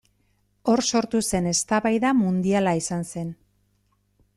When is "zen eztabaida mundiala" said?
1.31-2.77